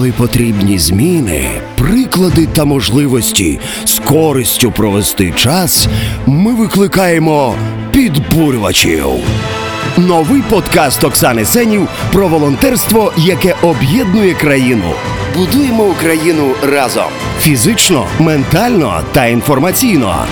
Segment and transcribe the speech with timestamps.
[0.00, 5.88] Коли потрібні зміни, приклади та можливості з користю провести час,
[6.26, 7.54] ми викликаємо
[7.92, 9.06] підбурювачів.
[9.96, 14.92] Новий подкаст Оксани Сенів про волонтерство, яке об'єднує країну.
[15.36, 17.08] Будуємо Україну разом
[17.40, 20.26] фізично, ментально та інформаційно.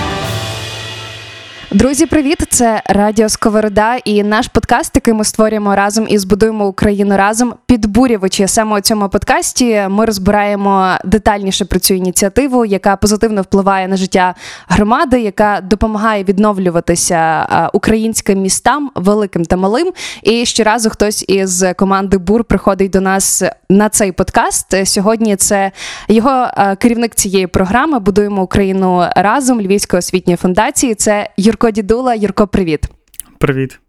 [1.71, 2.43] Друзі, привіт!
[2.49, 7.53] Це Радіо Сковорода і наш подкаст, який ми створюємо разом і збудуємо Україну разом.
[7.65, 13.97] Підбурювачі саме у цьому подкасті ми розбираємо детальніше про цю ініціативу, яка позитивно впливає на
[13.97, 14.35] життя
[14.67, 19.91] громади, яка допомагає відновлюватися українським містам, великим та малим.
[20.23, 24.87] І щоразу хтось із команди БУР приходить до нас на цей подкаст.
[24.87, 25.71] Сьогодні це
[26.07, 27.99] його керівник цієї програми.
[27.99, 30.95] Будуємо Україну разом Львівської освітньої фундації.
[30.95, 31.58] Це Юрко.
[31.59, 32.15] Юрко Дідула.
[32.15, 32.89] Юрко, привіт.
[33.37, 33.79] Привіт.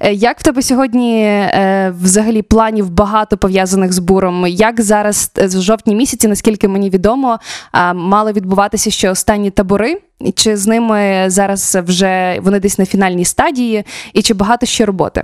[0.00, 4.46] Е, як в тебе сьогодні е, взагалі планів багато пов'язаних з буром?
[4.46, 7.38] Як зараз в е, жовтні місяці, наскільки мені відомо,
[7.94, 10.00] мали відбуватися ще останні табори?
[10.34, 15.22] Чи з ними зараз вже вони десь на фінальній стадії, і чи багато ще роботи?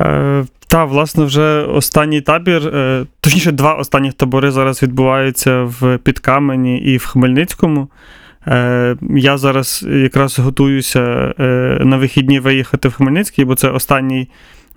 [0.00, 6.78] Е, Та, власне, вже останній табір, е, точніше, два останніх табори зараз відбуваються в Підкамені
[6.78, 7.88] і в Хмельницькому.
[8.46, 11.44] Е, я зараз якраз готуюся е,
[11.84, 14.28] на вихідні виїхати в Хмельницький, бо це останній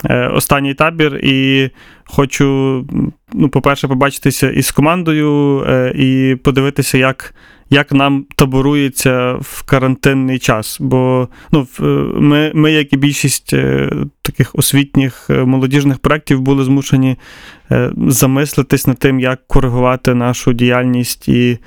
[0.05, 1.69] е, останній табір, і
[2.05, 2.45] хочу,
[3.33, 5.65] ну, по-перше, побачитися із командою
[5.95, 7.33] і подивитися, як
[7.69, 10.77] як нам таборується в карантинний час.
[10.81, 11.67] Бо ну,
[12.15, 13.53] ми, ми, як і більшість
[14.21, 17.17] таких освітніх молодіжних проєктів, були змушені
[18.07, 21.57] замислитись над тим, як коригувати нашу діяльність і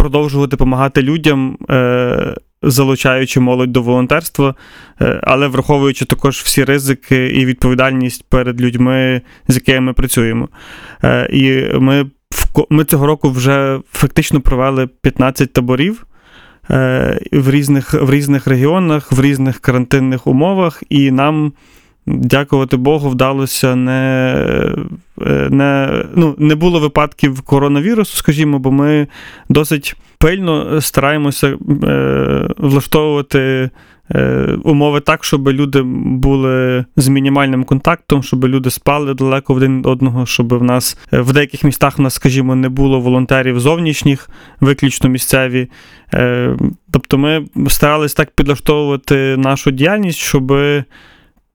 [0.00, 4.54] продовжувати допомагати людям, е, залучаючи молодь до волонтерства,
[5.00, 10.48] е, але враховуючи також всі ризики і відповідальність перед людьми, з якими ми працюємо.
[11.04, 12.10] Е, і ми
[12.70, 16.06] ми цього року вже фактично провели 15 таборів.
[17.32, 21.52] В різних в різних регіонах, в різних карантинних умовах, і нам
[22.18, 24.34] дякувати Богу, вдалося не
[25.22, 29.06] е, не, ну, не було випадків коронавірусу, скажімо, бо ми
[29.48, 33.70] досить пильно стараємося е, влаштовувати.
[34.14, 39.86] Е, умови так, щоб люди були з мінімальним контактом, щоб люди спали далеко один від
[39.86, 45.10] одного, щоб в нас в деяких містах в нас, скажімо, не було волонтерів зовнішніх, виключно
[45.10, 45.68] місцеві.
[46.90, 50.52] Тобто ми старалися так підлаштовувати нашу діяльність, щоб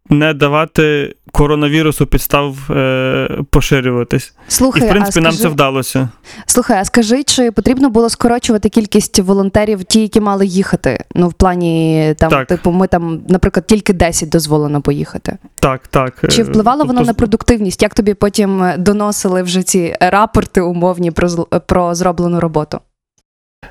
[0.09, 4.33] не давати коронавірусу підстав е, поширюватись.
[4.47, 6.09] Слухай, І в принципі а нам це вдалося.
[6.45, 11.03] Слухай, а скажи, чи потрібно було скорочувати кількість волонтерів, ті, які мали їхати?
[11.15, 12.47] Ну, в плані там, так.
[12.47, 15.37] типу, ми там, наприклад, тільки 10 дозволено поїхати.
[15.59, 16.25] Так, так.
[16.29, 16.93] Чи впливало тобто...
[16.93, 17.81] воно на продуктивність?
[17.81, 21.29] Як тобі потім доносили вже ці рапорти умовні про
[21.67, 22.79] про зроблену роботу?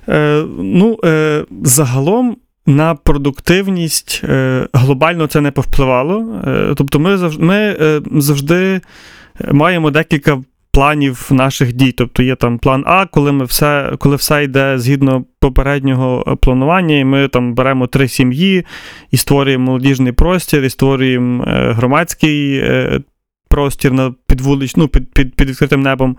[0.09, 2.37] Е, Ну, е, загалом
[2.67, 6.43] на продуктивність е, глобально це не повпливало.
[6.47, 8.81] Е, тобто, ми завжди, ми е, завжди
[9.53, 10.43] маємо декілька
[10.73, 11.93] планів наших дій.
[11.93, 17.05] Тобто є там план А, коли ми все, коли все йде згідно попереднього планування, і
[17.05, 18.65] ми там беремо три сім'ї
[19.11, 22.65] і створюємо молодіжний простір, і створюємо громадський
[23.55, 26.17] простір на підвулич, ну, під, під, під відкритим небом.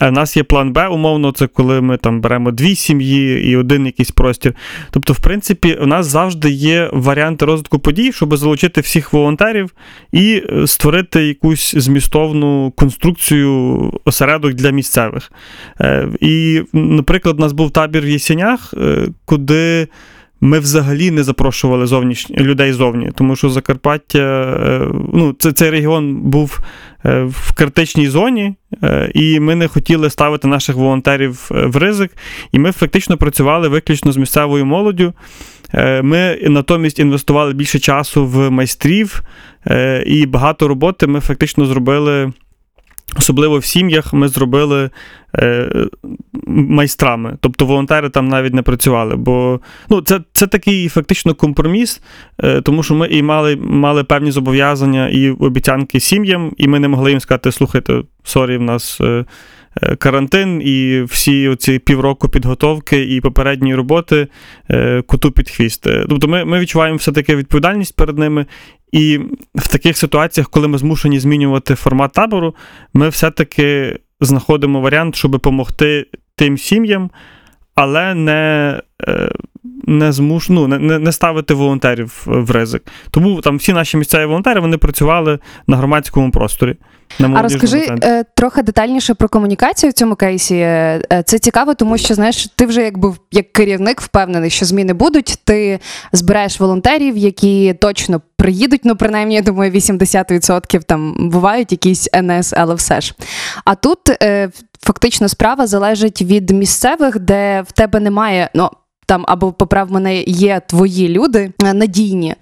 [0.00, 3.86] У нас є план Б, умовно, це коли ми там беремо дві сім'ї і один
[3.86, 4.54] якийсь простір.
[4.90, 9.70] Тобто, в принципі, у нас завжди є варіанти розвитку подій, щоб залучити всіх волонтерів
[10.12, 15.32] і е, створити якусь змістовну конструкцію осередок для місцевих.
[15.80, 19.88] Е, і, наприклад, у нас був табір в Єсенях, е, куди.
[20.40, 26.16] Ми взагалі не запрошували зовнішні людей зовні, тому що Закарпаття, е, ну, це, цей регіон
[26.16, 26.60] був
[27.04, 32.10] е, в критичній зоні, е, і ми не хотіли ставити наших волонтерів в ризик.
[32.52, 35.12] І ми фактично працювали виключно з місцевою молоддю.
[36.02, 39.22] Ми натомість інвестували більше часу в майстрів,
[40.06, 42.32] і багато роботи ми фактично зробили.
[43.18, 44.90] Особливо в сім'ях ми зробили
[45.34, 45.68] е,
[46.46, 47.36] майстрами.
[47.40, 49.16] Тобто волонтери там навіть не працювали.
[49.16, 49.60] Бо
[49.90, 52.02] ну, це це такий фактично компроміс,
[52.42, 56.88] е, тому що ми і мали мали певні зобов'язання і обіцянки сім'ям, і ми не
[56.88, 59.00] могли їм сказати, слухайте, sorry, в нас.
[59.00, 59.24] Е,
[59.82, 64.28] Е, карантин і всі ці півроку підготовки і попередньої роботи
[64.70, 65.86] е, коту під хвіст.
[65.86, 68.46] Е, тобто ми ми відчуваємо все-таки відповідальність перед ними.
[68.92, 69.20] І
[69.54, 72.54] в таких ситуаціях, коли ми змушені змінювати формат табору,
[72.94, 76.06] ми все-таки знаходимо варіант, щоб допомогти
[76.36, 77.10] тим сім'ям,
[77.74, 78.80] але не
[79.86, 80.48] не змуш...
[80.48, 82.82] ну, не, не ставити волонтерів в ризик.
[83.10, 86.76] Тому там всі наші місцеві волонтери вони працювали на громадському просторі.
[87.18, 90.54] На А розкажи е, трохи детальніше про комунікацію в цьому кейсі.
[90.54, 94.92] Е, е, Це цікаво, тому що знаєш, ти вже якби як керівник впевнений, що зміни
[94.92, 95.38] будуть.
[95.44, 95.78] Ти
[96.12, 98.80] збираєш волонтерів, які точно приїдуть.
[98.84, 103.14] Ну, принаймні, я думаю, 80% там бувають якісь НС, але все ж.
[103.64, 104.50] А тут е,
[104.82, 108.50] фактично справа залежить від місцевих, де в тебе немає.
[108.54, 108.70] ну,
[109.08, 112.34] там або поправ мене є твої люди е, надійні.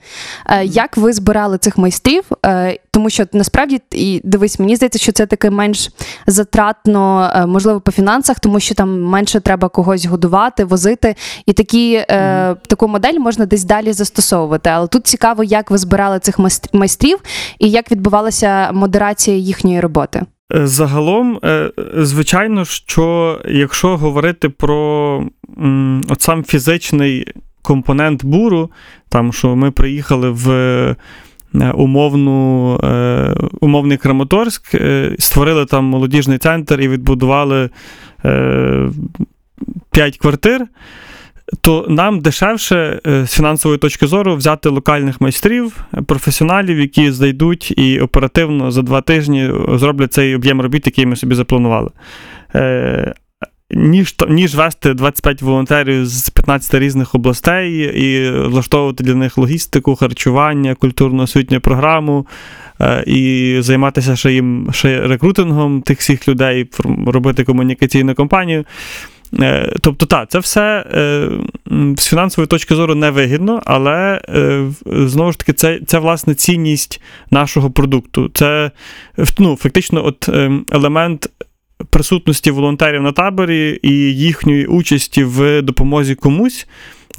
[0.47, 2.25] Е, Як ви збирали цих майстрів?
[2.47, 5.91] Е, Тому що насправді і дивись, мені здається, що це таке менш
[6.27, 11.15] затратно, можливо, по фінансах, тому що там менше треба когось годувати, возити.
[11.47, 14.71] І такі, е, таку модель можна десь далі застосовувати.
[14.71, 16.39] Але тут цікаво, як ви збирали цих
[16.73, 17.19] майстрів
[17.59, 20.23] і як відбувалася модерація їхньої роботи.
[20.51, 21.41] Загалом,
[21.97, 25.23] звичайно, що якщо говорити про
[26.09, 27.27] от сам фізичний
[27.63, 28.71] компонент буру,
[29.09, 30.97] там що ми приїхали в е,
[31.75, 37.71] умовну, е, умовний Краматорськ, е, створили там молодіжний центр і відбудували
[38.25, 38.89] е,
[39.91, 40.67] 5 квартир.
[41.61, 48.71] То нам дешевше з фінансової точки зору взяти локальних майстрів, професіоналів, які зайдуть і оперативно
[48.71, 51.91] за два тижні зроблять цей об'єм робіт, який ми собі запланували.
[53.71, 60.75] Ніж, ніж вести 25 волонтерів з 15 різних областей і влаштовувати для них логістику, харчування,
[60.75, 62.27] культурно-освітню програму
[62.81, 66.69] е, і займатися ще їм ще рекрутингом тих всіх людей,
[67.07, 68.65] робити комунікаційну кампанію.
[69.41, 71.29] Е, Тобто, так, це все е,
[71.97, 74.21] з фінансової точки зору невигідно, але
[74.87, 78.31] знову ж таки, це, це власне цінність нашого продукту.
[78.35, 78.71] Це
[79.39, 81.31] ну, фактично от, ем, елемент
[81.91, 86.67] присутності волонтерів на таборі і їхньої участі в допомозі комусь.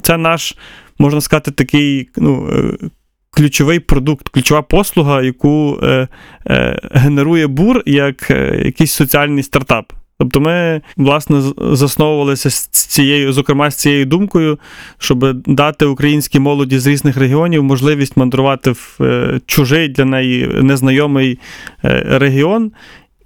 [0.02, 0.56] Це наш,
[0.98, 2.88] можна сказати, такий ну, е,
[3.30, 6.08] ключовий продукт, ключова послуга, яку е,
[6.46, 9.92] е, генерує бур як е, якийсь соціальний стартап.
[10.20, 14.58] Тобто ми, власне, засновувалися з цією, зокрема, з цією думкою,
[14.98, 21.38] щоб дати українській молоді з різних регіонів можливість мандрувати в е, чужий для неї незнайомий
[21.84, 22.72] е, регіон.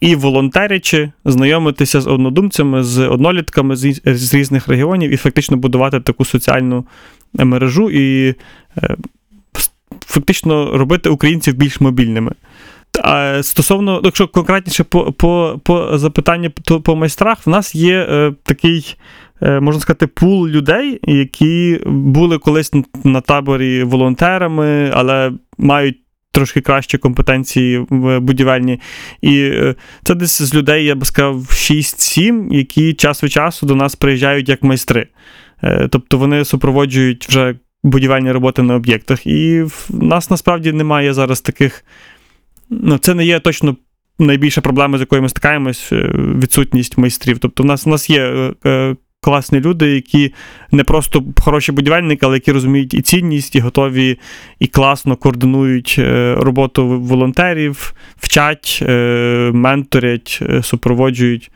[0.02, 6.86] І волонтерячи, знайомитися з однодумцями, з однолітками з, різних регіонів і фактично будувати таку соціальну
[7.38, 8.34] е, мережу і
[8.82, 8.96] е,
[10.06, 12.32] фактично робити українців більш мобільними.
[13.04, 18.32] А стосовно, якщо конкретніше по, по, по запитанню то по майстрах, в нас є е,
[18.42, 18.96] такий,
[19.42, 22.72] е, можна сказати, пул людей, які були колись
[23.04, 26.01] на таборі волонтерами, але мають
[26.32, 28.80] трошки кращі компетенції в будівельні.
[29.20, 33.74] І е, це десь з людей, я би сказав, 6-7, які час від часу до
[33.74, 35.06] нас приїжджають як майстри.
[35.62, 39.26] Е, Тобто вони супроводжують вже будівельні роботи на об'єктах.
[39.26, 41.84] І в нас насправді немає зараз таких.
[42.70, 43.76] Ну, це не є точно
[44.18, 47.38] найбільша проблема, з якою ми стикаємось, е, відсутність майстрів.
[47.38, 48.52] Тобто, в нас, в нас є
[49.22, 50.34] класні люди, які
[50.72, 54.18] не просто хороші будівельники, але які розуміють і цінність, і готові
[54.58, 61.50] і класно координують е, роботу волонтерів, вчать, е, менторять, е, супроводжують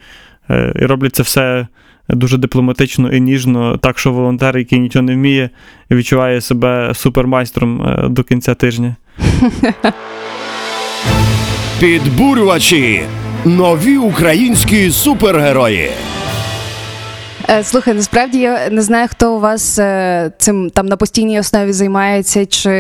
[0.81, 1.67] і роблять це все.
[2.09, 5.51] Дуже дипломатично і ніжно, так що волонтер, який нічого не вміє,
[5.91, 8.97] відчуває себе супермайстром до кінця тижня.
[11.81, 13.03] Підбурювачі.
[13.45, 15.91] Нові українські супергерої.
[17.49, 21.73] Е, Слухай, насправді я не знаю, хто у вас е, цим там на постійній основі
[21.73, 22.71] займається, чи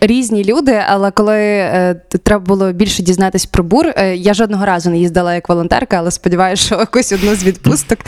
[0.00, 4.98] різні люди, але коли е, треба було більше дізнатись про бур, я жодного разу не
[4.98, 7.98] їздила як волонтерка, але сподіваюся, що якусь одну з відпусток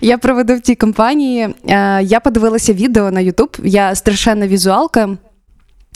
[0.00, 1.48] я проведу в тій компанії.
[2.02, 5.16] Я подивилася відео на Ютуб, я страшенна візуалка.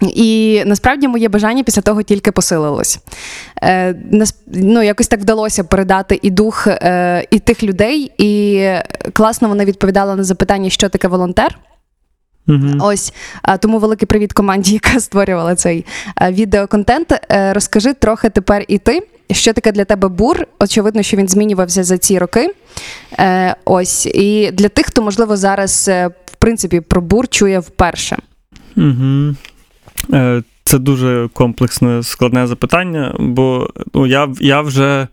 [0.03, 2.99] І насправді моє бажання після того тільки посилилось.
[3.63, 3.95] Е,
[4.47, 8.65] ну, якось так вдалося передати і дух е, і тих людей, і
[9.13, 11.59] класно вони відповідали на запитання, що таке волонтер.
[12.49, 12.79] Угу.
[12.81, 13.13] Ось
[13.61, 17.13] тому великий привіт команді, яка створювала цей а, відеоконтент.
[17.33, 20.47] Е, Розкажи трохи тепер і ти, що таке для тебе бур.
[20.59, 22.55] Очевидно, що він змінювався за ці роки.
[23.19, 28.17] Е, Ось і для тих, хто можливо зараз е, в принципі про бур чує вперше.
[28.77, 29.35] Угу.
[30.65, 35.09] Це дуже комплексне, складне запитання, бо ну, я, я вже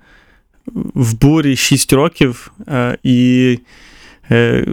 [0.93, 3.59] в бурі 6 років, е, і,
[4.31, 4.65] е,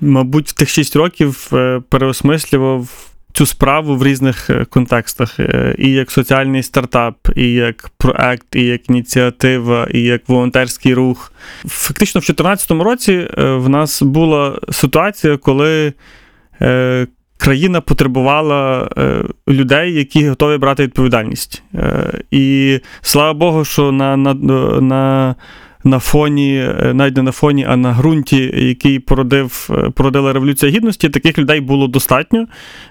[0.00, 5.40] мабуть, в тих 6 років е, переосмислював цю справу в різних е, контекстах.
[5.40, 11.32] Е, І як соціальний стартап, і як проект, і як ініціатива, і як волонтерський рух.
[11.66, 15.92] Фактично, в 2014 році е, в нас була ситуація, коли.
[17.48, 21.62] Країна потребувала е, людей, які готові брати відповідальність.
[21.74, 24.34] Е, і слава Богу, що на, на,
[24.80, 25.34] на,
[25.84, 30.72] на фоні, е, навіть не на фоні, а на ґрунті, який породив, е, породила Революція
[30.72, 32.46] Гідності, таких людей було достатньо,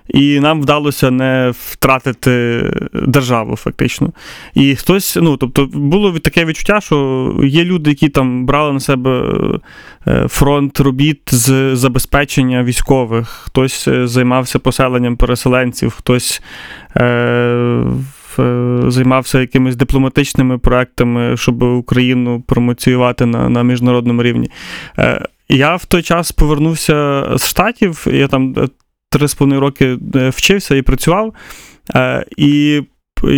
[0.09, 2.63] і нам вдалося не втратити
[2.93, 4.11] державу, фактично.
[4.53, 9.23] І хтось, ну тобто, було таке відчуття, що є люди, які там брали на себе
[10.07, 16.41] е, фронт робіт з забезпечення військових, хтось займався поселенням переселенців, хтось
[16.97, 17.83] е,
[18.87, 24.51] займався якимись дипломатичними проектами, щоб Україну промоціювати на, на міжнародному рівні.
[24.99, 28.67] Е, я в той час повернувся з Штатів, я там е,
[29.09, 31.33] три з половиною роки е, вчився і працював.
[31.95, 32.81] Е, і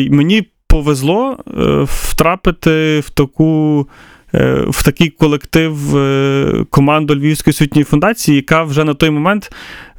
[0.10, 3.88] мені повезло е, втрапити в таку.
[4.34, 9.52] Е, В такий колектив е, команду Львівської освітньої фундації, яка вже на той момент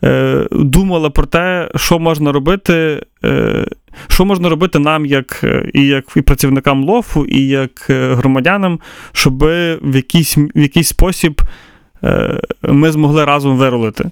[0.05, 3.03] е, думала про те, що можна робити,
[4.09, 5.45] що можна робити нам, як
[5.75, 8.81] і як і працівникам ЛОФу, і як громадянам,
[9.13, 9.39] щоб
[9.83, 11.43] в якийсь, в якийсь спосіб
[12.63, 14.11] ми змогли разом вирулити.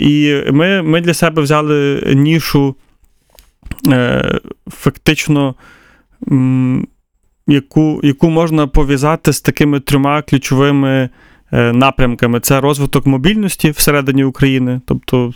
[0.00, 2.76] І ми, ми для себе взяли нішу
[4.70, 5.54] фактично,
[7.52, 11.08] яку, яку можна пов'язати з такими трьома ключовими
[11.52, 14.80] е, напрямками: це розвиток мобільності всередині України.
[14.86, 15.32] Тобто,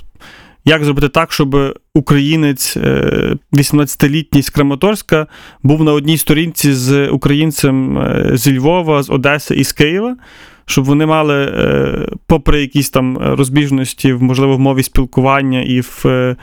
[0.65, 5.27] як зробити так, щоб українець е, 18-літній з Краматорська
[5.63, 10.17] був на одній сторінці з українцем е, зі Львова, з Одеси і з Києва,
[10.67, 16.37] щоб вони мали, е, попри якісь там розбіжності, можливо, в мові спілкування і в е,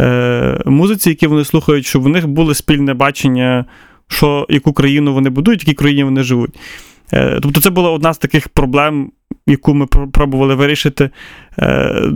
[0.00, 3.64] е, музиці, які вони слухають, щоб у них було спільне бачення,
[4.08, 6.54] що, яку країну вони будують, в якій країні вони живуть.
[7.12, 9.12] Е, тобто це була одна з таких проблем,
[9.46, 11.10] яку ми пробували вирішити.
[11.58, 12.12] Е,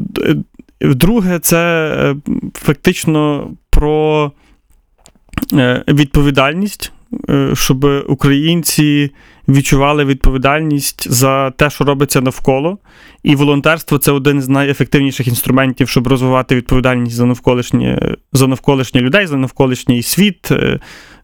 [0.81, 2.17] Друге, це е,
[2.55, 4.33] фактично про
[5.89, 6.93] відповідальність,
[7.55, 9.11] щоб українці
[9.49, 12.79] відчували відповідальність за те, що робиться навколо.
[13.23, 19.27] І волонтерство це один з найефективніших інструментів, щоб розвивати відповідальність за навколишнє, за навколишнє людей,
[19.27, 20.53] за навколишній світ,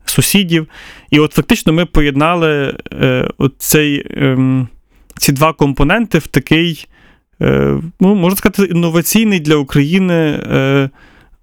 [0.04, 0.66] сусідів.
[1.10, 4.68] І от фактично ми поєднали е, оцей, ем,
[5.18, 6.86] ці два компоненти в такий,
[7.42, 10.90] е, ну, можна сказати, інноваційний для України е,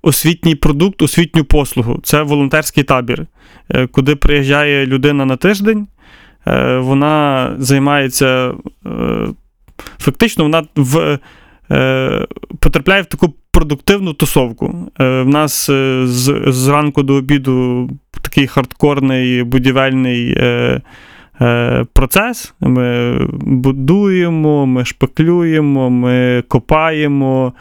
[0.01, 2.00] освітній продукт, освітню послугу.
[2.03, 3.25] Це волонтерський табір,
[3.70, 5.88] е, куди приїжджає людина на тиждень.
[6.48, 8.53] Е, Вона займається
[8.86, 9.27] е,
[10.00, 11.20] фактично, вона в,
[11.72, 12.27] е,
[12.60, 14.91] потрапляє в таку продуктивну тусовку.
[15.00, 17.89] Е, В нас е, з, зранку до обіду
[18.31, 20.81] такий хардкорний будівельний е,
[21.41, 22.53] е, процес.
[22.59, 27.53] Ми будуємо, ми шпаклюємо, ми копаємо,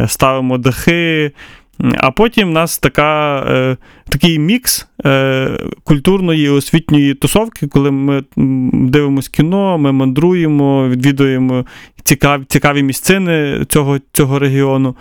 [0.00, 1.32] е, ставимо дахи.
[1.78, 3.76] А потім в нас така, е,
[4.08, 5.50] такий мікс е,
[5.84, 8.24] культурної освітньої тусовки, коли ми
[8.72, 11.64] дивимося кіно, ми мандруємо, відвідуємо
[12.06, 14.96] цікаві, цікаві місцини цього, цього регіону,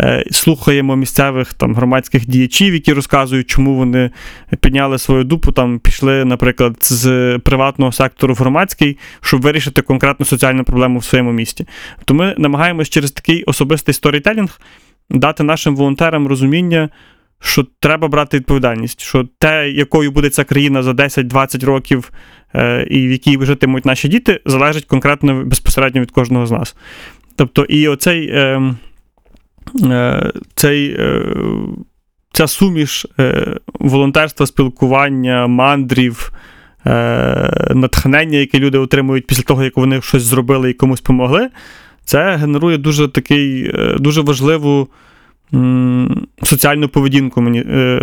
[0.00, 4.10] е, слухаємо місцевих там, громадських діячів, які розказують, чому вони
[4.60, 10.64] підняли свою дупу, там, пішли, наприклад, з приватного сектору в громадський, щоб вирішити конкретну соціальну
[10.64, 11.66] проблему в своєму місті.
[12.04, 14.60] То ми намагаємось через такий особистий сторітелінг
[15.10, 16.88] дати нашим волонтерам розуміння,
[17.40, 22.10] що треба брати відповідальність, що те, якою буде ця країна за 10-20 років,
[22.54, 26.76] е, і в якій житимуть наші діти, залежить конкретно безпосередньо від кожного з нас.
[27.40, 28.74] Тобто, і оцей е,
[29.84, 31.36] е, цей, е,
[32.32, 33.06] ця суміш
[33.80, 36.32] волонтерства, спілкування, мандрів.
[37.74, 41.48] Натхнення, яке люди отримують після того, як вони щось зробили і комусь помогли,
[42.04, 44.88] це генерує дуже такий, е, дуже важливу
[46.42, 47.40] соціальну поведінку.
[47.40, 48.00] Мені, е,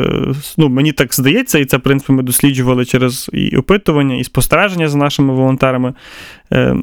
[0.58, 4.90] ну, мені так здається, і це, в принципі, ми досліджували через і опитування, і спостереження
[4.90, 5.94] за нашими волонтерами.
[6.52, 6.76] Е,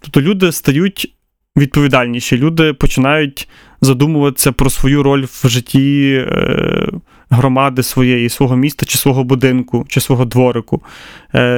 [0.00, 1.14] Тобто люди стають
[1.56, 3.48] відповідальніші, люди починають
[3.80, 6.24] задумуватися про свою роль в житті
[7.30, 10.82] громади своєї, свого міста, чи свого будинку, чи свого дворику.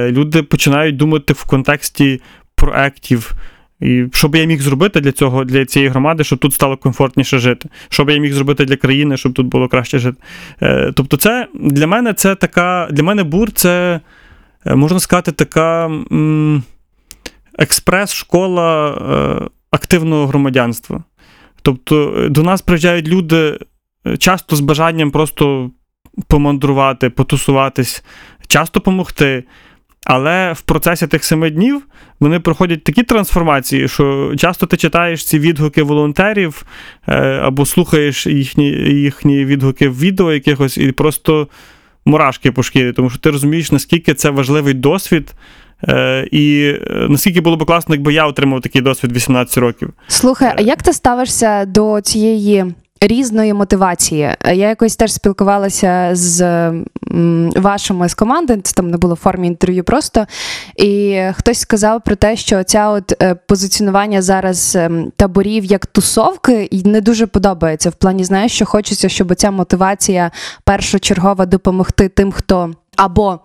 [0.09, 2.21] Люди починають думати в контексті
[2.55, 3.33] проєктів.
[3.81, 7.39] І що би я міг зробити для цього, для цієї громади, щоб тут стало комфортніше
[7.39, 7.69] жити?
[7.89, 10.17] Що би я міг зробити для країни, щоб тут було краще жити?
[10.61, 12.87] Е, тобто, це для мене це така.
[12.91, 13.99] Для мене бур це,
[14.65, 15.91] е, можна сказати, така
[17.59, 21.03] експрес-школа е, активного громадянства.
[21.61, 23.59] Тобто, до нас приїжджають люди
[24.17, 25.71] часто з бажанням просто
[26.27, 28.03] помандрувати, потусуватись,
[28.47, 29.43] часто помогти.
[30.05, 31.81] Але в процесі тих семи днів
[32.19, 36.65] вони проходять такі трансформації, що часто ти читаєш ці відгуки волонтерів
[37.07, 41.47] е, або слухаєш їхні, їхні відгуки в відео якихось, і просто
[42.05, 45.33] мурашки по шкірі, тому що ти розумієш, наскільки це важливий досвід.
[45.87, 49.93] Е, і е, наскільки було б класно, якби я отримав такий досвід 18 років.
[50.07, 52.65] Слухай, а як ти ставишся до цієї
[53.01, 54.29] різної мотивації?
[54.45, 56.71] Я якось теж спілкувалася з
[57.55, 60.25] вашими з команди, це там не було в формі інтерв'ю просто.
[60.75, 66.69] І хтось сказав про те, що ця от е, позиціонування зараз ем, таборів як тусовки
[66.85, 67.89] не дуже подобається.
[67.89, 70.31] В плані, знаєш, що хочеться, щоб ця мотивація
[70.63, 72.73] першочергова допомогти тим, хто.
[73.01, 73.39] Або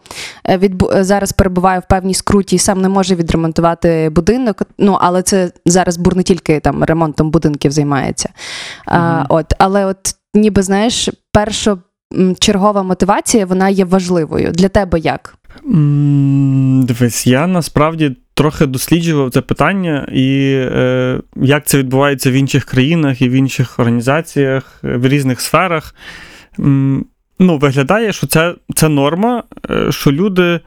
[0.49, 0.91] е, відбу...
[0.95, 4.63] е, зараз перебуває в певній скруті і сам не може відремонтувати будинок.
[4.79, 8.29] Ну але це зараз бур не тільки там ремонтом будинків займається.
[8.87, 9.99] А, от, але от
[10.35, 14.53] ніби знаєш, першочергова мотивація вона є важливою.
[14.53, 15.35] Для тебе як?
[16.85, 23.23] Дивись, я насправді трохи досліджував це питання, і е, як це відбувається в інших країнах
[23.23, 25.95] і в інших організаціях, е, в різних сферах.
[27.39, 30.61] Ну, виглядає, що це, це норма, е, що люди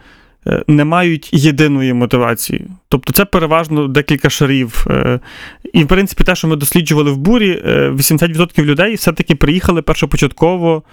[0.47, 2.65] е, не мають єдиної мотивації.
[2.89, 4.85] Тобто це переважно декілька шарів.
[4.89, 5.19] Е,
[5.73, 10.83] І, в принципі, те, що ми досліджували в бурі, е, 80% людей все-таки приїхали першопочатково.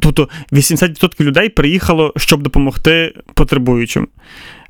[0.00, 4.08] Тобто 80% людей приїхало, щоб допомогти потребуючим.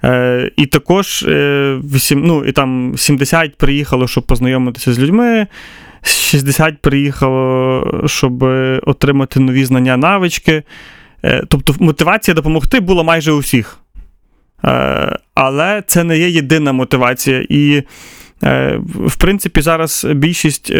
[0.04, 5.46] Е, І також е, 8, ну, і там 70 приїхало, щоб познайомитися з людьми.
[6.04, 8.42] 60 приїхало, щоб
[8.82, 10.62] отримати нові знання, навички.
[11.24, 13.78] Е, Тобто, мотивація допомогти була майже у всіх.
[14.64, 17.46] Е, Але це не є єдина мотивація.
[17.48, 17.82] І,
[18.44, 20.72] е, в принципі, зараз більшість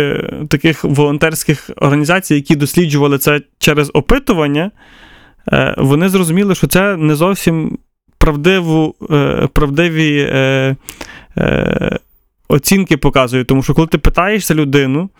[0.48, 4.70] таких волонтерських організацій, які досліджували це через опитування,
[5.76, 7.78] вони зрозуміли, що це не зовсім
[8.18, 8.94] правдиву,
[9.52, 10.32] правдиві
[12.48, 13.46] оцінки показують.
[13.46, 15.10] Тому що коли ти питаєшся людину,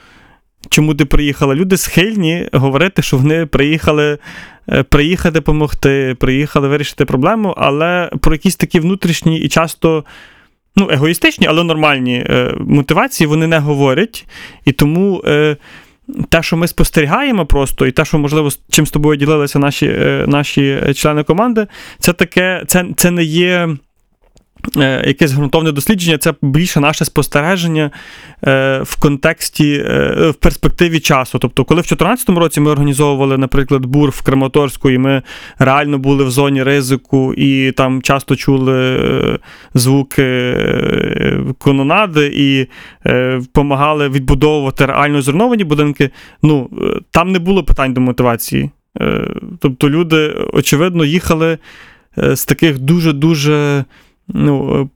[0.69, 4.19] чому ти приїхала, люди схильні говорити, що вони приїхали
[4.69, 10.05] е, приїхати допомогти, приїхали вирішити проблему, але про якісь такі внутрішні і часто.
[10.77, 14.27] Ну, егоїстичні, але нормальні е, мотивації вони не говорять.
[14.65, 15.57] І тому е,
[16.29, 20.25] те, що ми спостерігаємо просто, і те, що, можливо, чим з тобою ділилися наші, е,
[20.29, 21.67] наші члени команди,
[21.99, 23.69] це таке, це, це не є.
[24.77, 27.91] Е, Якесь ґрунтовне дослідження, це більше наше спостереження
[28.47, 31.39] е, в контексті, е, в перспективі часу.
[31.39, 35.23] Тобто, коли в 2014 році ми організовували, наприклад, бур в Краматорську, і ми
[35.59, 39.39] реально були в зоні ризику, і там часто чули
[39.75, 40.55] звуки
[41.65, 42.67] канонади і
[43.39, 46.11] допомагали відбудовувати реально зруйновані будинки.
[46.43, 46.71] Ну,
[47.11, 48.71] там не було питань до мотивації.
[49.59, 51.59] Тобто люди, очевидно, їхали
[52.17, 53.85] з таких дуже-дуже
[54.29, 54.89] ну, е,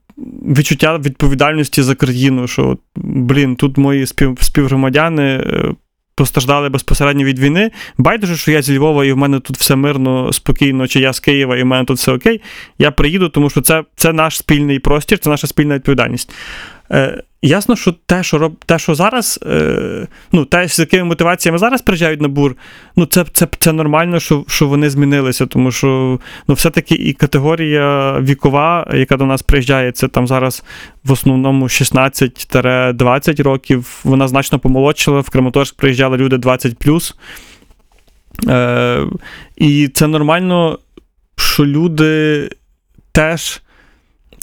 [0.55, 5.73] відчуття відповідальності за країну, що, блін, тут мої спів, співгромадяни е,
[6.15, 7.71] постраждали безпосередньо від війни.
[7.97, 11.19] Байдуже, що я зі Львова і в мене тут все мирно, спокійно, чи я з
[11.19, 12.41] Києва і в мене тут все окей.
[12.79, 16.31] Я приїду, тому що це, це наш спільний простір, це наша спільна відповідальність.
[16.91, 21.57] Е, ясно, що те, що роб, те, що зараз, е, ну, те, з якими мотиваціями
[21.57, 22.55] зараз приїжджають на бур,
[22.95, 28.19] ну, це, це, це нормально, що, що вони змінилися, тому що ну, все-таки і категорія
[28.19, 30.63] вікова, яка до нас приїжджає, це там зараз
[31.03, 33.99] в основному 16-20 років.
[34.03, 35.19] Вона значно помолодшила.
[35.19, 36.75] В Краматорськ приїжджали люди 20
[38.47, 39.05] Е,
[39.57, 40.79] і це нормально,
[41.37, 42.49] що люди
[43.11, 43.61] теж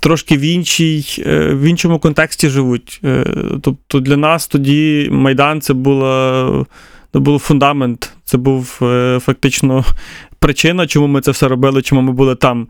[0.07, 3.01] трошки в, іншій, е, в іншому контексті живуть.
[3.05, 3.25] Е,
[3.62, 6.66] Тобто для нас тоді Майдан це була.
[7.12, 9.85] Це був фундамент, це був е, фактично
[10.38, 12.69] причина, чому ми це все робили, чому ми були там.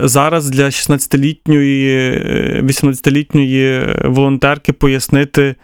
[0.00, 5.54] Зараз для 16-літньої, е, 18-літньої волонтерки пояснити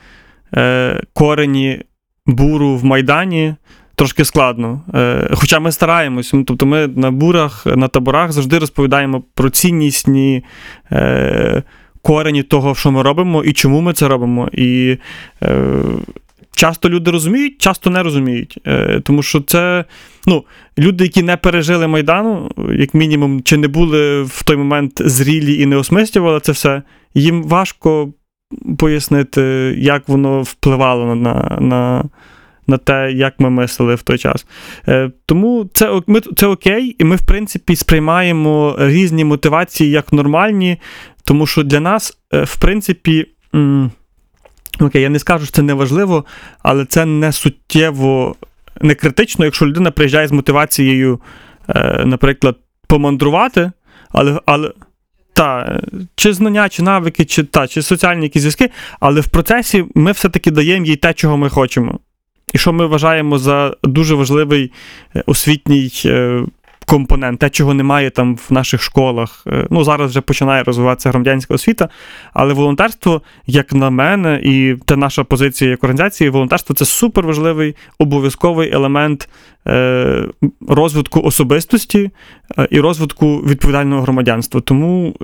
[1.12, 1.82] корені
[2.26, 3.54] буру в Майдані
[4.02, 4.80] трошки складно.
[4.94, 6.32] Е, Хоча ми стараємось.
[6.32, 10.44] Ну, Тобто ми на бурах, на таборах завжди розповідаємо про ціннісні
[10.92, 11.62] е,
[12.02, 14.48] корені того, що ми робимо і чому ми це робимо.
[14.52, 14.96] І
[15.42, 15.68] е,
[16.56, 18.58] часто люди розуміють, часто не розуміють.
[19.02, 19.84] Тому що це
[20.26, 20.44] ну,
[20.78, 25.66] люди, які не пережили Майдану, як мінімум, чи не були в той момент зрілі і
[25.66, 26.82] не осмислювали це все,
[27.14, 28.12] їм важко
[28.78, 29.42] пояснити,
[29.78, 31.58] як воно впливало на.
[31.60, 32.04] на
[32.66, 34.46] на те, як ми мислили в той час.
[34.88, 40.78] Е, тому це, ми, це окей, і ми, в принципі, сприймаємо різні мотивації як нормальні,
[41.24, 43.26] тому що для нас, е, в принципі,
[44.80, 46.24] окей, я не скажу, що це не важливо,
[46.62, 48.36] але це не суттєво,
[48.80, 51.20] не критично, якщо людина приїжджає з мотивацією,
[51.68, 53.72] е, наприклад, помандрувати,
[54.10, 54.72] але, але,
[55.34, 55.80] Та,
[56.14, 58.70] чи знання, чи навики, чи, та, чи соціальні якісь зв'язки,
[59.00, 61.98] але в процесі ми все-таки даємо їй те, чого ми хочемо.
[62.52, 64.72] І що ми вважаємо за дуже важливий
[65.16, 66.42] е, освітній е,
[66.86, 69.44] компонент, те, чого немає там в наших школах.
[69.46, 71.88] Е, Ну, зараз вже починає розвиватися громадянська освіта,
[72.34, 78.72] але волонтерство, як на мене, і це наша позиція як організації, волонтерство це суперважливий обов'язковий
[78.72, 79.28] елемент
[80.68, 82.10] розвитку особистості
[82.70, 84.60] і розвитку відповідального громадянства.
[84.60, 85.14] Тому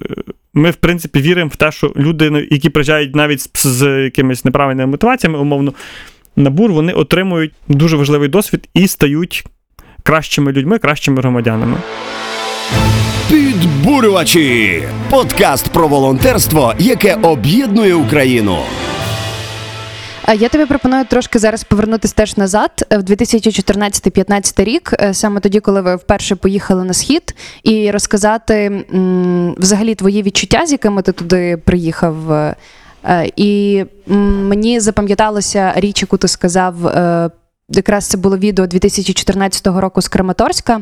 [0.55, 5.39] ми, в принципі, віримо в те, що люди, які приїжджають навіть з якимись неправильними мотиваціями,
[5.39, 5.73] умовно,
[6.39, 9.45] на бур, вони отримують дуже важливий досвід і стають
[10.03, 11.77] кращими людьми, кращими громадянами.
[13.31, 14.83] Підбурювачі.
[15.11, 18.59] Подкаст про волонтерство, яке об'єднує Україну.
[20.39, 25.61] Я тобі пропоную трошки зараз повернутися теж назад е, в 2014-15 рік, е, саме тоді,
[25.61, 31.13] коли ви вперше поїхали на схід, і розказати м, взагалі твої відчуття, з якими ти
[31.13, 32.17] туди приїхав.
[33.05, 36.87] Е, І мені запам'яталася річ, яку ти сказав.
[36.87, 37.31] е,
[37.71, 40.81] Якраз це було відео 2014 року з Краматорська.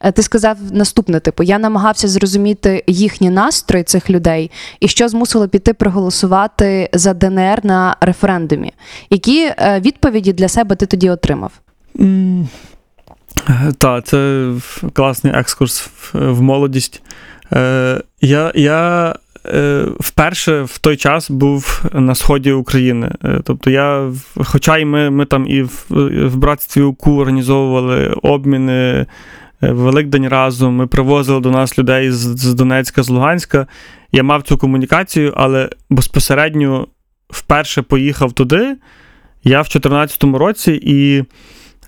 [0.00, 4.50] Е, Ти сказав наступне: типу, я намагався зрозуміти їхні настрої цих людей
[4.80, 8.72] і що змусило піти проголосувати за ДНР на референдумі.
[9.10, 11.52] Які відповіді для себе ти тоді отримав?
[13.78, 14.50] Так, це
[14.92, 17.02] класний екскурс в, молодість.
[17.52, 19.14] Е, я я
[20.00, 23.10] вперше в той час був на сході України.
[23.24, 25.86] Е, тобто я, хоча й ми, ми там і в,
[26.26, 28.72] в братстві УКУ організовували обміни.
[28.72, 29.06] е,
[29.60, 33.66] Великдень разом, ми привозили до нас людей з, з Донецька, з Луганська.
[34.12, 36.86] Я мав цю комунікацію, але безпосередньо
[37.30, 38.76] вперше поїхав туди.
[39.44, 41.24] Я в 2014 році і.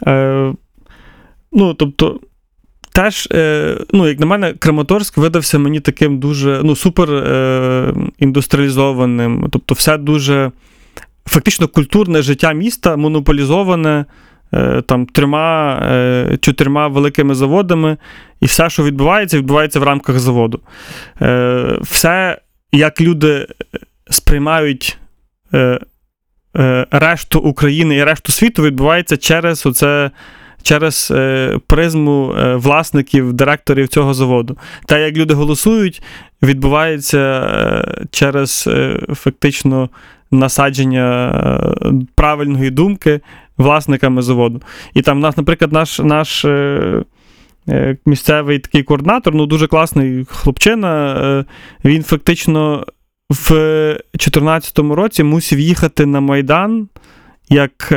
[0.06, 0.52] Е,
[1.52, 2.20] ну, тобто,
[2.96, 9.48] теж, е, ну, як на мене, Краматорськ видався мені таким дуже ну, супер е, індустріалізованим.
[9.52, 10.50] Тобто, все дуже
[11.26, 14.04] фактично культурне життя міста монополізоване
[14.52, 15.82] е, там трьома,
[16.40, 17.96] чотирма великими заводами,
[18.40, 20.60] і все, що відбувається, відбувається в рамках заводу.
[21.80, 22.38] Все,
[22.72, 23.46] як люди
[24.10, 24.98] сприймають.
[26.90, 30.10] Решту України і решту світу відбувається через оце
[30.66, 34.56] через е, призму е, власників, директорів цього заводу.
[34.86, 36.02] Та як люди голосують,
[36.42, 38.68] відбувається е, через
[39.14, 39.88] фактично
[40.30, 41.32] насадження
[42.14, 43.20] правильної думки
[43.56, 44.62] власниками заводу.
[44.94, 45.98] І там, нас, наприклад, наш.
[45.98, 46.46] наш
[48.06, 51.44] Місцевий такий координатор, ну дуже класний хлопчина.
[51.84, 52.86] Він фактично
[53.30, 56.88] в 2014 році мусив їхати на Майдан
[57.48, 57.92] як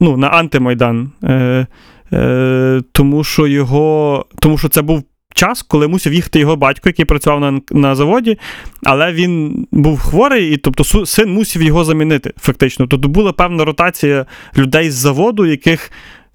[0.00, 1.10] ну, на антимайдан.
[1.24, 1.66] Е,
[2.12, 5.02] е, тому, що його, тому що це був
[5.34, 8.38] час, коли мусив їхати його батько, який працював на, на заводі,
[8.82, 12.86] але він був хворий, і тобто син мусив його замінити, фактично.
[12.86, 15.90] Тобто була певна ротація людей з заводу, яких.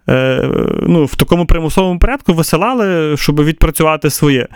[0.09, 0.49] е,
[0.87, 4.47] Ну, в такому примусовому порядку висилали, щоб відпрацювати своє.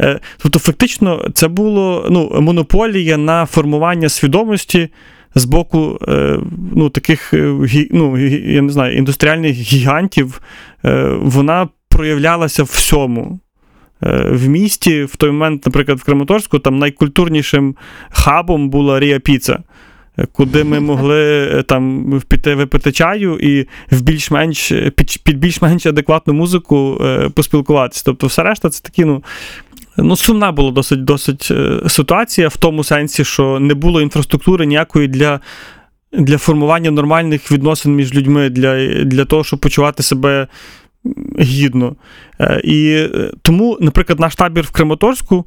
[0.00, 4.88] Е, Тобто, фактично, це було ну, монополія на формування свідомості
[5.34, 6.38] з боку е,
[6.76, 7.54] ну, таких е,
[7.90, 10.40] ну, я не знаю, індустріальних гігантів,
[10.84, 13.40] е, вона проявлялася всьому.
[14.30, 17.76] В місті, в той момент, наприклад, в Краматорську, там найкультурнішим
[18.10, 19.58] хабом була Рія Піца,
[20.32, 27.00] куди ми могли там піти випити чаю і в більш-менш під, більш-менш адекватну музику
[27.34, 28.02] поспілкуватися.
[28.04, 29.22] Тобто, все решта це такі, ну.
[29.96, 35.08] Ну, сумна була досить досить е, ситуація в тому сенсі, що не було інфраструктури ніякої
[35.08, 35.40] для,
[36.12, 40.46] для формування нормальних відносин між людьми, для, для того, щоб почувати себе
[41.40, 41.96] гідно.
[42.40, 45.44] Е, І е, тому, наприклад, наш табір в Краматорську.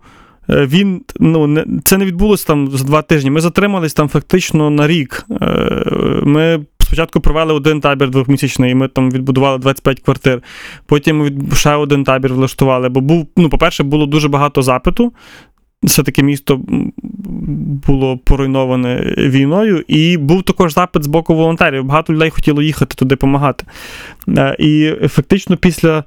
[0.49, 3.29] е, Він ну не це не відбулося там за два тижні.
[3.29, 5.25] Ми затримались там фактично на рік.
[6.23, 10.41] Ми спочатку провели один табір двохмісячний, і ми там відбудували 25 квартир.
[10.85, 12.89] Потім ще один табір влаштували.
[12.89, 15.13] Бо був, ну, по-перше, було дуже багато запиту.
[15.83, 16.61] Все-таки місто
[17.87, 21.83] було поруйноване війною, і був також запит з боку волонтерів.
[21.83, 23.65] Багато людей хотіло їхати туди допомагати.
[24.37, 26.03] Е, І фактично після,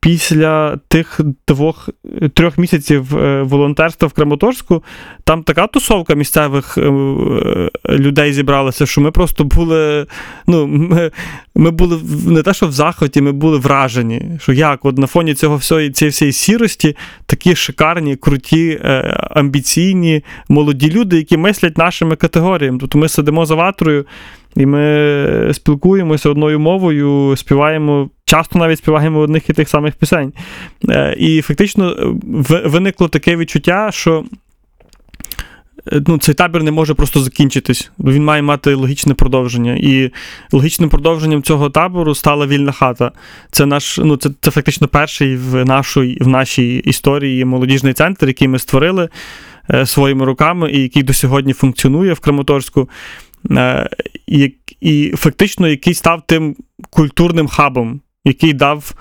[0.00, 1.88] після тих двох
[2.34, 4.82] трьох місяців е, волонтерства в Краматорську,
[5.24, 6.90] там така тусовка місцевих е,
[7.88, 10.06] людей зібралася, що ми просто були.
[10.46, 11.10] Ну, ми,
[11.54, 14.38] ми були не те, що в захваті, ми були вражені.
[14.42, 18.90] Що як, от на фоні цього всього, цієї всієї сірості, такі шикарні, круті, е,
[19.30, 22.78] амбіційні, молоді люди, які мислять нашими категоріями.
[22.78, 24.06] Тобто ми сидимо за ватрою.
[24.56, 30.32] І ми спілкуємося одною мовою, співаємо, часто навіть співаємо одних і тих самих пісень.
[30.88, 34.24] Е, І фактично е, виникло таке відчуття, що
[35.92, 39.76] е, ну, цей табір не може просто закінчитись, бо він має мати логічне продовження.
[39.80, 40.10] І
[40.52, 43.12] логічним продовженням цього табору стала вільна хата.
[43.50, 48.48] Це наш, ну, це, це фактично перший в, нашій, в нашій історії молодіжний центр, який
[48.48, 49.08] ми створили
[49.70, 52.88] е, своїми руками і який до сьогодні функціонує в Краматорську.
[53.50, 53.88] Е,
[54.30, 56.56] і, і фактично який став тим
[56.90, 58.94] культурним хабом, який дав,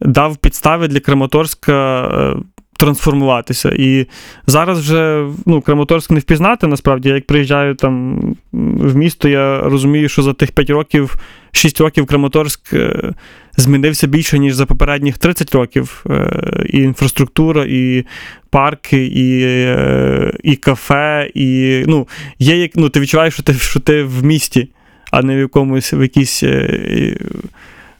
[0.00, 2.36] дав підстави для Краматорська е,
[2.76, 3.72] трансформуватися.
[3.78, 4.06] І
[4.46, 7.08] зараз вже ну, Краматорськ не впізнати, насправді.
[7.08, 8.20] Як приїжджаю там
[8.52, 11.16] в місто, я розумію, що за тих 5 років,
[11.52, 13.14] 6 років Краматорськ е,
[13.56, 16.04] змінився більше, ніж за попередніх 30 років.
[16.10, 18.04] Е, І інфраструктура, і
[18.50, 22.08] парки, і, е, і кафе, і ну,
[22.38, 24.68] є як ну, ти відчуваєш, що ти, що ти в місті,
[25.10, 26.44] а не в якомусь в якійсь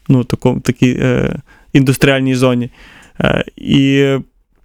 [0.08, 1.00] ну, такому, такій
[1.72, 2.70] індустріальній зоні.
[3.56, 4.14] І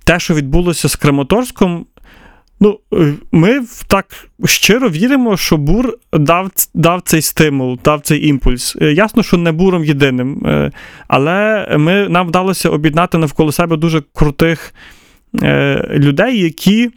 [0.04, 1.86] те, що відбулося з Краматорськом,
[2.60, 4.06] ну, е, ми так
[4.46, 8.78] щиро віримо, що Бур дав, дав цей стимул, дав цей імпульс.
[8.82, 10.72] Е, Ясно, що не буром єдиним, е,
[11.08, 14.74] але ми, нам вдалося об'єднати навколо себе дуже крутих
[15.90, 16.92] людей, які.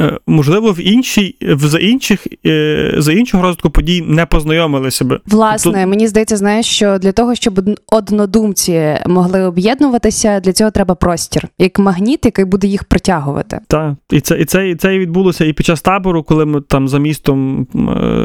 [0.00, 5.20] Е, Можливо, в іншій, в за інших е, за іншого розвитку подій не познайомили себе.
[5.26, 10.94] Власне, Тобто- мені здається, знаєш, що для того, щоб однодумці могли об'єднуватися, для цього треба
[10.94, 13.60] простір, як магніт, який буде їх притягувати.
[13.68, 16.60] Так, і це, і це, і це і відбулося і під час табору, коли ми
[16.60, 17.78] там за містом е,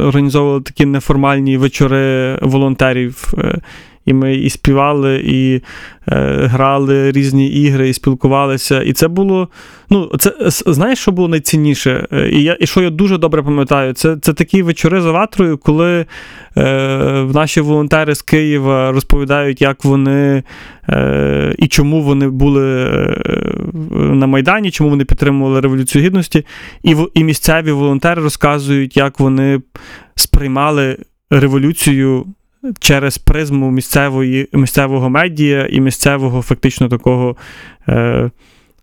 [0.06, 3.34] організовували такі неформальні вечори волонтерів.
[4.06, 5.62] І ми і співали, і е,
[6.46, 8.82] грали різні ігри, і спілкувалися.
[8.82, 9.50] І це було.
[9.89, 10.34] Ну, це
[10.65, 12.08] знаєш, що було найцінніше?
[12.12, 15.58] Е, І, я, і що я дуже добре пам'ятаю, це, це такі вечори за ватрою,
[15.58, 16.06] коли
[16.58, 16.65] е,
[17.34, 20.44] наші волонтери з Києва розповідають, як вони
[20.89, 23.18] е, і чому вони були е,
[23.91, 26.46] на Майдані, чому вони підтримували Революцію Гідності,
[26.84, 29.62] і, і місцеві волонтери розказують, як вони
[30.15, 30.98] сприймали
[31.30, 32.26] революцію
[32.80, 37.36] через призму місцевої, місцевого медіа і місцевого фактично такого.
[37.89, 38.32] Е,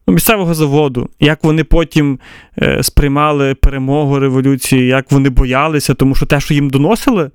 [0.06, 2.18] ну, Місцевого заводу, як вони потім
[2.58, 7.30] е, сприймали перемогу революції, як вони боялися, тому що те, що їм доносили,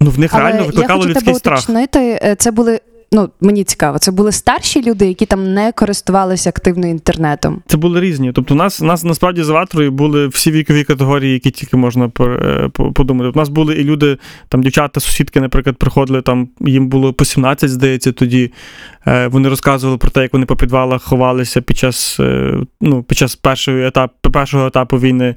[0.00, 1.58] ну в них реально я викликало хочу людський тебе страх.
[1.58, 2.80] уточнити, е, це були.
[3.12, 7.62] Ну, мені цікаво, це були старші люди, які там не користувалися активно інтернетом.
[7.66, 8.32] Це були різні.
[8.32, 12.10] Тобто, у нас, у нас насправді за ватрою були всі вікові категорії, які тільки можна
[12.20, 13.30] е, по- подумати.
[13.34, 17.70] У нас були і люди, там дівчата, сусідки, наприклад, приходили, там їм було по 17,
[17.70, 18.52] здається, тоді.
[19.06, 23.18] Е, Вони розказували про те, як вони по підвалах ховалися під час, е, ну, під
[23.18, 25.34] час першого етапу, першого етапу війни.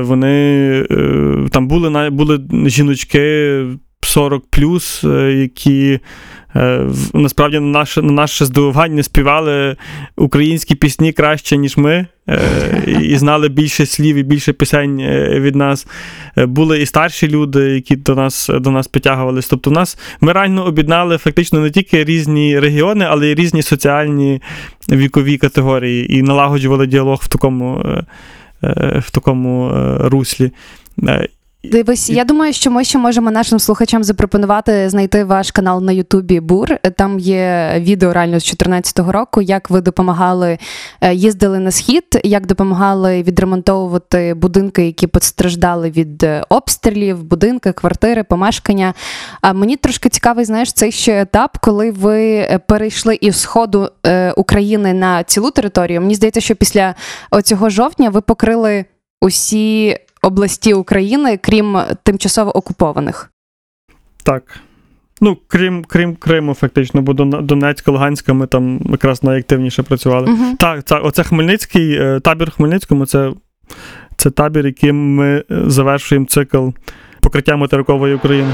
[0.00, 0.86] Вони
[1.52, 3.62] там були, були жіночки
[4.06, 6.00] 40 плюс, які.
[6.56, 9.76] е, Насправді на наше, на наше здивування співали
[10.16, 12.38] українські пісні краще, ніж ми, е,
[13.02, 15.86] і знали більше слів і більше пісень е, від нас.
[16.38, 19.48] Е, Були і старші люди, які до нас, до нас підтягувались.
[19.48, 24.42] Тобто, нас ми реально об'єднали фактично не тільки різні регіони, але й різні соціальні
[24.90, 28.04] вікові категорії і налагоджували діалог в такому, е,
[28.64, 30.50] е, в такому е, руслі.
[31.70, 36.40] Дивись, я думаю, що ми ще можемо нашим слухачам запропонувати знайти ваш канал на Ютубі
[36.40, 36.76] Бур.
[36.96, 40.58] Там є відео реально з 2014 року, як ви допомагали,
[41.00, 48.22] е, їздили на схід, як допомагали відремонтовувати будинки, які постраждали від е, обстрілів, будинки, квартири,
[48.22, 48.94] помешкання.
[49.40, 53.90] А мені трошки цікавий, знаєш, цей ще етап, коли ви е, перейшли із сходу
[54.36, 56.00] України на цілу територію.
[56.00, 56.94] Мені здається, що після
[57.30, 58.84] оцього жовтня ви покрили
[59.20, 63.30] усі області України, крім тимчасово окупованих.
[64.22, 64.60] Так.
[65.20, 70.32] Ну, крім, крім Криму, фактично, бо Донецька, Луганська, ми там якраз найактивніше працювали.
[70.32, 70.56] Угу.
[70.58, 73.32] Так, це, оце Хмельницький, е, табір в Хмельницькому це,
[74.16, 76.68] це табір, яким ми е, завершуємо цикл
[77.20, 78.52] покриття материкової України.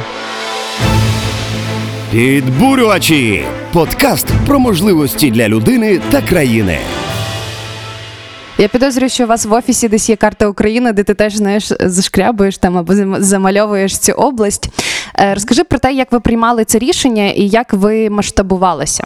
[2.12, 6.79] Підбурювачі подкаст про можливості для людини та країни.
[8.62, 11.72] Я підозрюю, що у вас в офісі десь є карта України, де ти теж знаєш,
[11.81, 14.68] зашкрябуєш там або замальовуєш цю область.
[15.18, 19.05] Е, Розкажи про те, як ви приймали це рішення і як ви масштабувалися.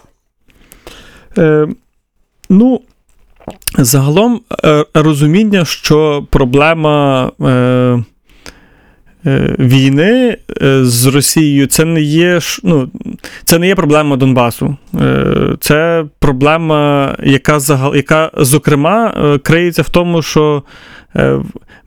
[1.38, 1.68] Е,
[2.48, 2.80] ну,
[3.78, 8.04] загалом е, розуміння, що проблема е,
[9.58, 12.90] війни е, з Росією це не є ну,
[13.44, 14.76] це не є проблема Донбасу.
[15.00, 17.58] Е, це проблема, яка,
[17.94, 20.62] яка зокрема, е, криється в тому, що
[21.16, 21.38] е,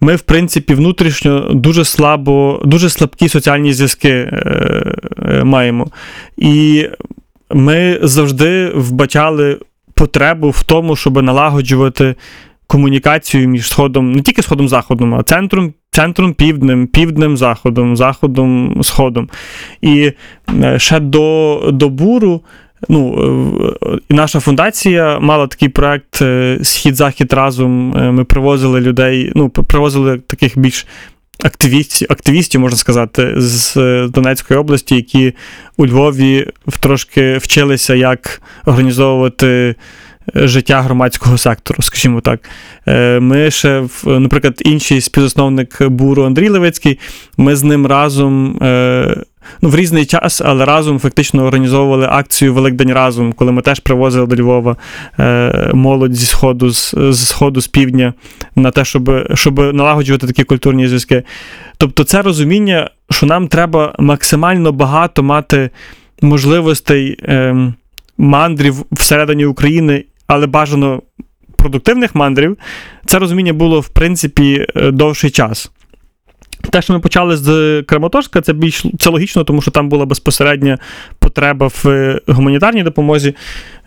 [0.01, 5.87] ми, в принципі, внутрішньо дуже слабо, дуже слабкі соціальні зв'язки е, е, маємо.
[6.37, 6.87] І
[7.53, 9.59] ми завжди вбачали
[9.93, 12.15] потребу в тому, щоб налагоджувати
[12.67, 19.29] комунікацію між сходом, не тільки сходом заходом, а центром, центром півднем, півднем заходом, заходом, сходом.
[19.81, 20.11] І
[20.63, 22.41] е, ще до, до буру.
[22.89, 23.15] Ну,
[23.83, 27.89] е, наша фундація мала такий проект е, Схід-Захід разом.
[28.15, 30.87] Ми привозили людей, ну, привозили таких більш
[31.43, 33.75] активістів, активістів, можна сказати, з
[34.07, 35.33] Донецької області, які
[35.77, 36.47] у Львові
[36.79, 39.75] трошки вчилися, як організовувати
[40.35, 42.49] життя громадського сектору, скажімо так.
[42.87, 46.99] Е, Ми ще, наприклад, інший співзасновник буру Андрій Левицький,
[47.37, 48.57] ми з ним разом.
[48.63, 49.23] е,
[49.61, 54.27] Ну, в різний час, але разом фактично організовували акцію Великдень разом, коли ми теж привозили
[54.27, 54.75] до Львова
[55.19, 58.13] е, молодь зі сходу, з, з сходу, з півдня,
[58.55, 61.23] на те, щоб, щоб налагоджувати такі культурні зв'язки.
[61.77, 65.69] Тобто, це розуміння, що нам треба максимально багато мати
[66.21, 67.73] можливостей ем,
[68.17, 71.01] мандрів всередині України, але бажано
[71.55, 72.57] продуктивних мандрів.
[73.05, 75.71] Це розуміння було, в принципі, е, довший час.
[76.71, 80.77] Те, що ми почали з Краматорська, це більш це логічно, тому що там була безпосередня
[81.19, 83.35] потреба в е, гуманітарній допомозі,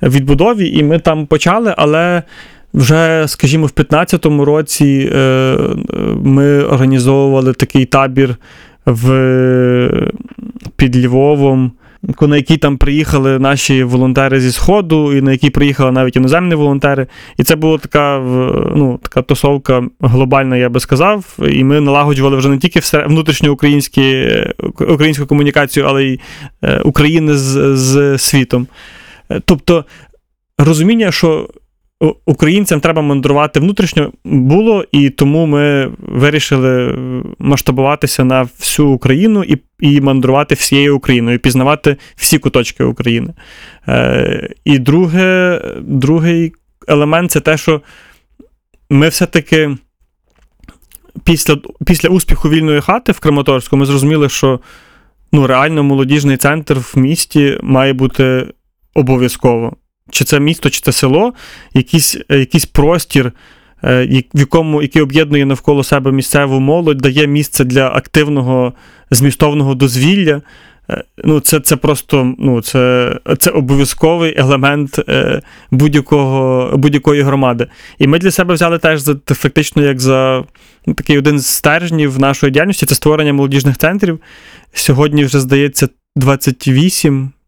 [0.02, 2.22] відбудові, і ми там почали, але
[2.74, 5.57] вже, скажімо, в 15-му році е, е,
[6.24, 8.37] ми організовували такий табір
[8.87, 10.11] в,
[10.76, 11.72] під Львовом,
[12.20, 17.06] на який там приїхали наші волонтери зі Сходу, і на який приїхали навіть іноземні волонтери.
[17.36, 18.18] І це була така,
[18.76, 21.38] ну, така тусовка глобальна, я би сказав.
[21.48, 24.54] І ми налагоджували вже не тільки внутрішньоукраїнські, е,
[24.88, 26.20] українську комунікацію, але й
[26.62, 28.66] е, України з, з світом.
[29.30, 29.84] Е, Тобто
[30.58, 31.48] розуміння, що
[32.26, 36.98] українцям треба мандрувати внутрішньо було, і тому ми вирішили
[37.38, 43.34] масштабуватися на всю Україну і, і мандрувати всією Україною, пізнавати всі куточки України.
[43.88, 46.52] Е, і друге, другий
[46.88, 47.82] елемент це те, що
[48.90, 49.76] ми все-таки
[51.24, 54.60] після, після успіху вільної хати в Краматорську ми зрозуміли, що
[55.32, 58.46] ну, реально молодіжний центр в місті має бути
[58.94, 59.76] обов'язково.
[60.10, 61.32] Чи це місто, чи це село,
[61.74, 63.32] якийсь, е, якийсь простір,
[63.84, 68.72] е, в якому, який об'єднує навколо себе місцеву молодь, дає місце для активного
[69.10, 70.42] змістовного дозвілля.
[70.90, 75.00] Е, Ну, це, це просто ну, це, це обов'язковий елемент
[75.70, 77.66] будь-якого, будь-якої громади.
[77.98, 80.44] І ми для себе взяли теж за фактично як за
[80.86, 84.20] ну, такий один з стержнів нашої діяльності це створення молодіжних центрів.
[84.72, 87.41] Сьогодні вже здається 28 е,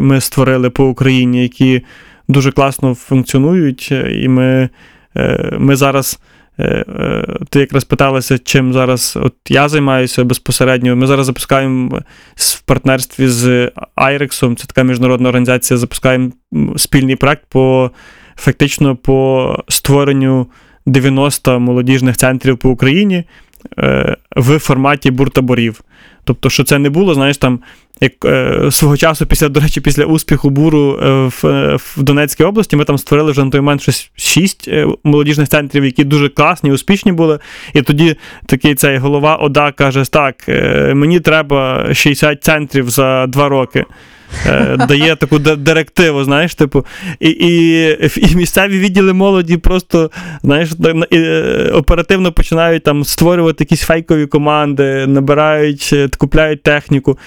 [0.00, 1.82] ми створили по Україні, які
[2.28, 3.88] дуже класно функціонують.
[3.92, 4.68] е, І ми,
[5.16, 6.18] е, ми зараз.
[6.58, 10.96] е, е, Ти якраз питалася, чим зараз от я займаюся безпосередньо.
[10.96, 12.00] Ми зараз запускаємо
[12.36, 16.30] в партнерстві з Айрексом, це така міжнародна організація, запускаємо
[16.76, 17.90] спільний проект по
[18.36, 20.46] фактично по створенню
[20.86, 23.24] 90 молодіжних центрів по Україні
[23.78, 25.80] е, в форматі буртаборів.
[26.26, 27.60] Тобто, що це не було, знаєш, там
[28.00, 32.44] як е, свого часу, після, до речі, після успіху буру е, в, е, в Донецькій
[32.44, 36.28] області, ми там створили вже на той момент щось шість е, молодіжних центрів, які дуже
[36.28, 37.38] класні, успішні були.
[37.74, 43.48] І тоді такий цей голова ОДА каже: так, е, мені треба 60 центрів за два
[43.48, 43.84] роки.
[44.46, 46.86] Е, Дає таку директиву, знаєш, типу,
[47.20, 50.10] і, і, і місцеві відділи молоді просто
[50.42, 50.70] знаєш,
[51.12, 57.18] е, оперативно починають там створювати якісь фейкові команди, набирають, е, купляють техніку.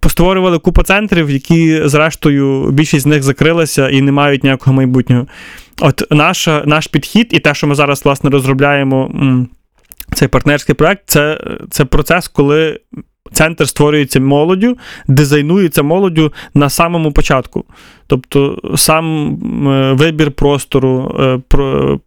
[0.00, 5.26] Постворювали купу центрів, які, зрештою, більшість з них закрилися і не мають ніякого майбутнього.
[5.80, 9.10] От наша, наш підхід, і те, що ми зараз власне розробляємо,
[10.14, 12.80] цей партнерський проект, це, це процес, коли
[13.32, 17.64] центр створюється молоддю, дизайнується молоддю на самому початку.
[18.06, 19.32] Тобто сам
[19.68, 21.98] е, вибір простору, е,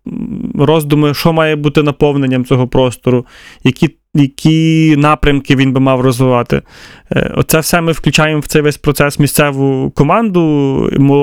[0.59, 3.25] роздуми, що має бути наповненням цього простору,
[3.63, 6.61] які, які напрямки він би мав розвивати.
[7.11, 10.41] Е, Оце все ми включаємо в цей весь процес місцеву команду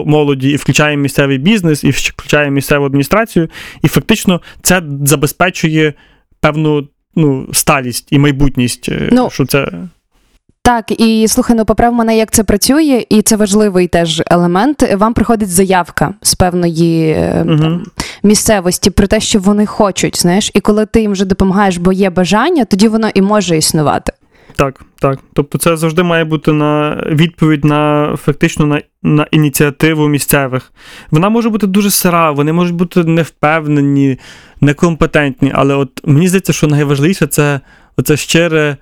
[0.06, 3.48] молоді, і включаємо місцевий бізнес, і включаємо місцеву адміністрацію.
[3.82, 5.94] І фактично це забезпечує
[6.40, 8.88] певну ну, сталість і майбутність.
[8.88, 9.68] е, Ну, що це...
[10.64, 14.94] Так, і слухай, ну поправ мене, як це працює, і це важливий теж елемент.
[14.96, 17.58] Вам приходить заявка з певної угу.
[17.58, 17.84] Там,
[18.22, 22.10] місцевості про те, що вони хочуть, знаєш, і коли ти їм вже допомагаєш, бо є
[22.10, 24.12] бажання, тоді воно і може існувати.
[24.56, 25.18] Так, так.
[25.32, 30.72] Тобто, це завжди має бути на відповідь на фактично на, на ініціативу місцевих.
[31.10, 34.18] Вона може бути дуже сира, вони можуть бути невпевнені,
[34.60, 37.60] некомпетентні, але от мені здається, що найважливіше це
[37.96, 38.76] оце щире,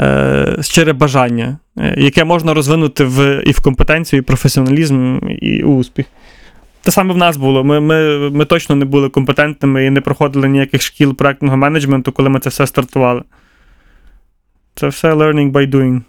[0.00, 6.06] е, щире бажання, е, яке можна розвинути в, і в компетенцію, і професіоналізм, і успіх.
[6.82, 7.64] Те саме в нас було.
[7.64, 12.28] Ми, ми, ми точно не були компетентними і не проходили ніяких шкіл проектного менеджменту, коли
[12.28, 13.22] ми це все стартували.
[14.76, 16.00] Це все learning by doing.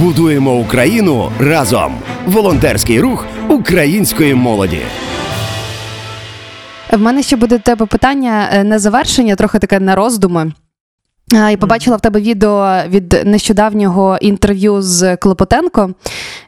[0.00, 1.94] Будуємо Україну разом.
[2.26, 4.80] Волонтерський рух української молоді.
[6.92, 10.52] В мене ще буде до тебе питання е, на завершення, трохи таке на роздуми.
[11.32, 15.90] Я побачила в тебе відео від нещодавнього інтерв'ю з Клопотенко,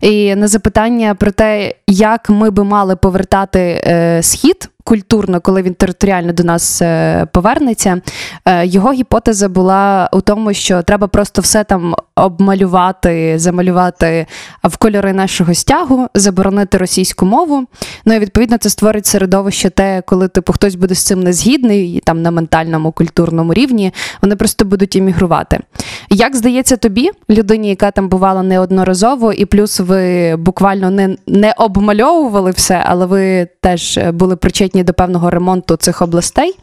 [0.01, 5.75] і на запитання про те, як ми би мали повертати е, схід культурно, коли він
[5.75, 8.01] територіально до нас е, повернеться.
[8.45, 14.27] Е, його гіпотеза була у тому, що треба просто все там обмалювати, замалювати
[14.65, 17.67] в кольори нашого стягу, заборонити російську мову.
[18.05, 22.03] Ну і відповідно це створить середовище те, коли типу хтось буде з цим не згідний,
[22.05, 25.59] там на ментальному культурному рівні, вони просто будуть іммігрувати.
[26.11, 32.51] Як здається тобі, людині, яка там бувала неодноразово, і плюс ви буквально не, не обмальовували
[32.51, 36.55] все, але ви теж були причетні до певного ремонту цих областей.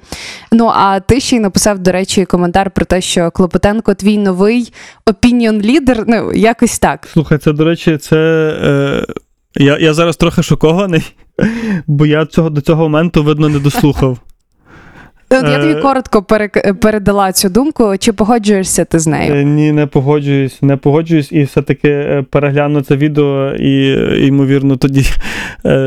[0.52, 4.74] Ну а ти ще й написав, до речі, коментар про те, що Клопотенко твій новий
[5.06, 6.04] опініон лідер.
[6.08, 7.08] Ну якось так.
[7.14, 8.18] Слухай, це, до речі, це.
[8.64, 9.06] Е,
[9.56, 11.16] я, я зараз трохи шокований,
[11.88, 14.18] бо я цього до цього моменту, видно, не дослухав.
[15.32, 16.24] Я тобі Е, коротко
[16.82, 17.98] передала цю думку.
[18.00, 19.34] Чи погоджуєшся ти з нею?
[19.34, 23.94] Е, Ні, не погоджуюсь, не погоджуюсь, і все-таки е, перегляну це відео і,
[24.28, 25.06] ймовірно, тоді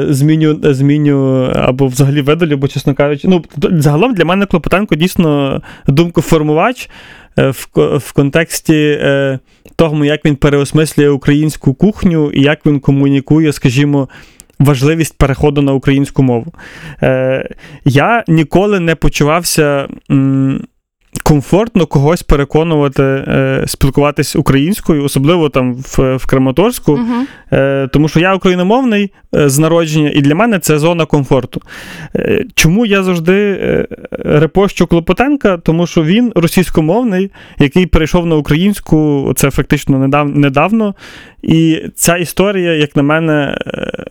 [0.09, 6.91] зміню, зміню або взагалі видалю, бо, чесно кажучи, ну, загалом для мене Клопотенко дійсно думкоформувач
[7.37, 7.67] в,
[7.99, 8.99] в контексті
[9.77, 14.09] того, як він переосмислює українську кухню і як він комунікує, скажімо,
[14.61, 16.53] важливість переходу на українську мову.
[17.03, 17.49] Е,
[17.85, 19.89] я ніколи не почувався.
[20.11, 20.61] м,
[21.23, 27.03] комфортно когось переконувати е, спілкуватись українською, особливо там в, в Краматорську, Угу.
[27.53, 31.61] е, тому що я україномовний е, з народження, і для мене це зона комфорту.
[32.17, 35.57] Е, чому я завжди е, репощу Клопотенка?
[35.57, 40.95] Тому що він російськомовний, який перейшов на українську, це фактично недав, недавно.
[41.43, 44.05] І ця історія, як на мене, е,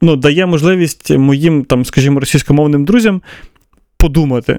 [0.00, 3.22] ну, дає можливість моїм, там, скажімо, російськомовним друзям
[3.98, 4.58] подумати.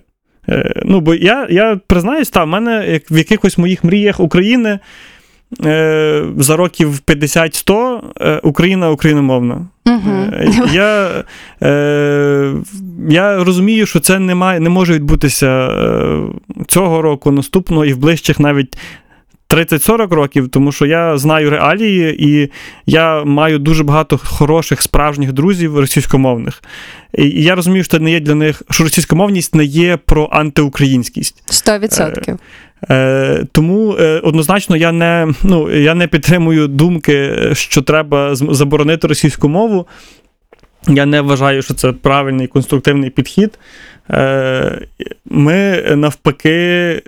[0.50, 4.80] Е, Ну, бо я, я признаюсь, та, в мене як в якихось моїх мріях України
[5.66, 9.68] е, за років 50-100 е, Україна україномовна.
[9.88, 11.24] Е, Я,
[11.64, 12.54] е,
[13.10, 16.18] я розумію, що це не, має, не може відбутися е,
[16.68, 18.78] цього року, наступного і в ближчих навіть
[19.50, 22.52] 30-40 років, тому що я знаю реалії, і
[22.86, 26.64] я маю дуже багато хороших справжніх друзів російськомовних.
[27.18, 31.44] І я розумію, що це не є для них, що російськомовність не є про антиукраїнськість.
[31.46, 32.40] Сто відсотків.
[32.90, 39.50] Е, тому е, однозначно я не, ну, я не підтримую думки, що треба заборонити російську
[39.50, 39.88] мову.
[40.88, 43.60] Я не вважаю, що це правильний конструктивний підхід.
[44.10, 44.88] Е,
[45.26, 47.02] ми навпаки.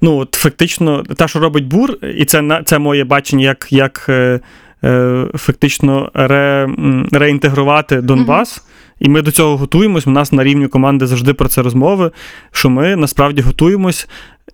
[0.00, 4.06] Ну, от фактично, те, що робить бур, і це, на- це моє бачення, як, як
[4.08, 4.40] е,
[4.84, 6.68] е, фактично ре,
[7.12, 8.62] реінтегрувати Донбас.
[9.00, 10.06] І ми до цього готуємось.
[10.06, 12.10] У нас на рівні команди завжди про це розмови.
[12.52, 14.08] Що ми насправді готуємось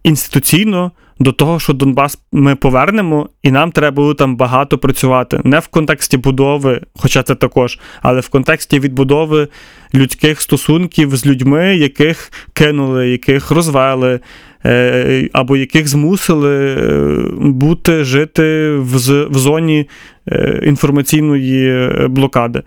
[0.04, 5.40] інституційно до того, що Донбас ми повернемо, і нам треба буде там багато працювати.
[5.44, 9.48] Не в контексті будови, хоча це також, але в контексті відбудови
[9.94, 14.20] людських стосунків з людьми, яких кинули, яких розвели.
[14.64, 18.98] Е, Або яких змусили е, бути, жити в,
[19.38, 19.88] зоні
[20.28, 22.62] е, інформаційної блокади.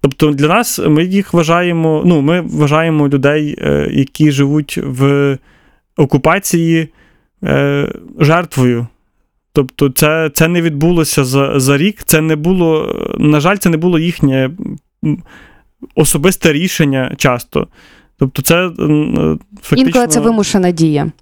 [0.00, 3.58] Тобто для нас ми їх вважаємо, ну, ми вважаємо людей,
[3.90, 5.38] які живуть в
[5.96, 6.88] окупації
[8.18, 8.86] жертвою.
[9.52, 13.76] Тобто, це, це не відбулося за, за рік, це не було, на жаль, це не
[13.76, 14.50] було їхнє
[15.94, 17.68] особисте рішення часто.
[18.18, 18.70] Тобто, це
[19.62, 19.86] фактично...
[19.86, 21.12] Інколи це вимушена дія.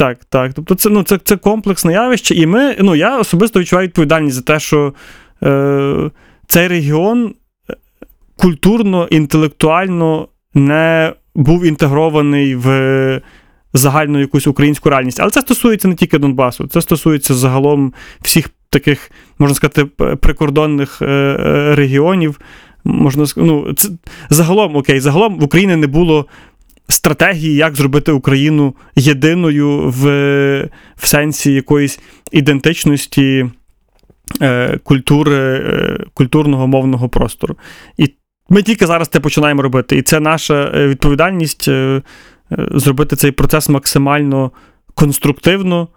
[0.00, 0.54] Так, так.
[0.54, 4.42] Тобто це, ну, це, це комплексне явище, і ми, ну, я особисто відчуваю відповідальність за
[4.42, 4.94] те, що
[5.42, 6.10] е,
[6.46, 7.34] цей регіон
[7.70, 7.74] е,
[8.36, 13.20] культурно, інтелектуально не був інтегрований в
[13.72, 15.20] загальну якусь українську реальність.
[15.20, 19.84] Але це стосується не тільки Донбасу, це стосується загалом всіх таких, можна сказати,
[20.16, 22.40] прикордонних е, е, регіонів.
[22.84, 23.88] Можна ну, це,
[24.30, 26.26] загалом, окей, загалом в Україні не було
[26.90, 30.04] стратегії, як зробити Україну єдиною в,
[30.96, 32.00] в сенсі якоїсь
[32.32, 33.46] ідентичності
[34.42, 37.56] е, культури, е, культурного мовного простору.
[37.96, 38.10] І
[38.48, 39.96] ми тільки зараз це починаємо робити.
[39.96, 41.68] І це наша е, відповідальність
[42.70, 44.50] зробити цей процес максимально
[44.94, 45.88] конструктивно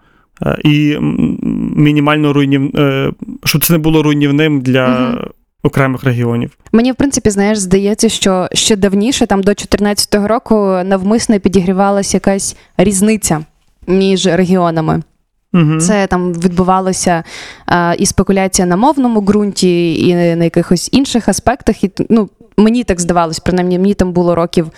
[0.64, 0.96] і
[1.76, 2.70] мінімально руйнів,
[3.44, 5.18] щоб це не було руйнівним для.
[5.64, 6.50] Окремих регіонів.
[6.72, 10.54] Мені, в принципі, знаєш, здається, що ще давніше, там до 2014 року,
[10.84, 13.44] навмисно підігрівалася якась різниця
[13.86, 15.02] між регіонами.
[15.54, 15.80] Угу.
[15.80, 17.22] Це там відбувалося
[17.66, 21.84] а, і спекуляція на мовному ґрунті, і на якихось інших аспектах.
[21.84, 24.70] І ну, мені так здавалось, принаймні, мені там було років,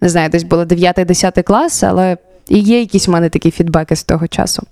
[0.00, 2.16] не знаю, десь було 9-10 клас, але
[2.48, 4.62] і є якісь в мене такі фідбеки з того часу.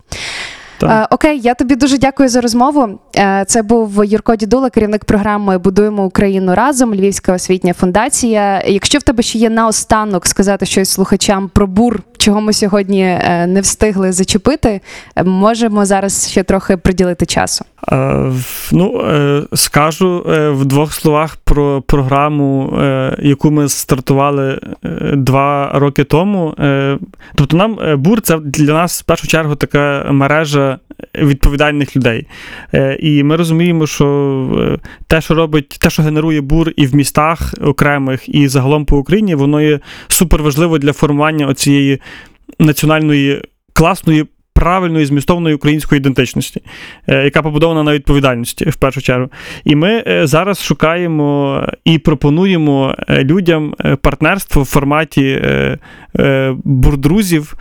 [0.82, 2.98] Е, окей, я тобі дуже дякую за розмову.
[3.16, 8.62] Е, це був Юрко Дідула, керівник програми Будуємо Україну разом, Львівська освітня фундація.
[8.66, 13.46] Якщо в тебе ще є наостанок сказати щось слухачам про бур, чого ми сьогодні е,
[13.46, 14.80] не встигли зачепити,
[15.16, 17.64] е, можемо зараз ще трохи приділити часу.
[17.92, 18.32] Е,
[18.72, 19.02] Ну,
[19.54, 22.78] скажу в двох словах про програму,
[23.18, 24.60] яку ми стартували
[25.12, 26.54] два роки тому.
[27.34, 30.78] Тобто, нам бур це для нас в першу чергу така мережа
[31.14, 32.26] відповідальних людей.
[33.00, 38.28] І ми розуміємо, що те, що робить, те, що генерує бур і в містах окремих,
[38.28, 42.00] і загалом по Україні, воно є суперважливо для формування оцієї
[42.60, 43.42] національної
[43.72, 44.26] класної.
[44.52, 46.62] Правильної змістовної української ідентичності,
[47.08, 49.28] е, яка побудована на відповідальності в першу чергу.
[49.64, 55.42] І ми е, зараз шукаємо і пропонуємо е, людям партнерство в форматі
[56.64, 57.54] бурдрузів.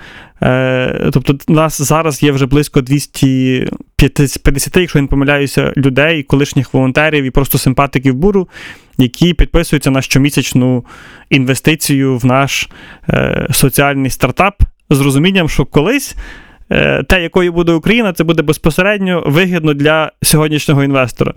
[1.12, 7.24] Тобто, у нас зараз є вже близько 250, якщо я не помиляюся, людей, колишніх волонтерів
[7.24, 8.48] і просто симпатиків буру,
[8.98, 10.86] які підписуються на щомісячну
[11.30, 12.70] інвестицію в наш
[13.52, 16.16] соціальний стартап з розумінням, що колись.
[16.72, 21.34] е, Те, якою буде Україна, це буде безпосередньо вигідно для сьогоднішнього інвестора.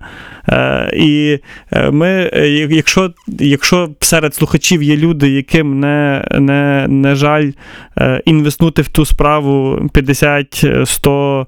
[0.48, 1.38] Е, І
[1.72, 2.30] е, ми,
[2.70, 7.50] якщо, якщо серед слухачів є люди, яким не, не, не жаль
[7.98, 11.46] е, інвестнути в ту справу 50-100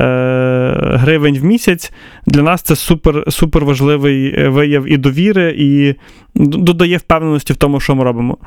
[0.00, 1.92] е, гривень в місяць,
[2.26, 5.94] для нас це супер, супер важливий вияв і довіри, і
[6.34, 8.38] додає впевненості в тому, що ми робимо.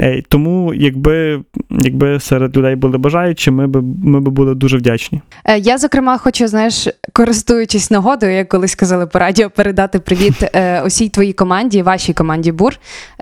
[0.00, 1.40] Е, Тому, якби,
[1.70, 5.20] якби серед людей були бажаючі, ми би ми би були дуже вдячні.
[5.44, 10.82] Е, Я, зокрема, хочу, знаєш, користуючись нагодою, як колись казали по радіо, передати привіт е,
[10.82, 12.76] усій твоїй команді, вашій команді Бур.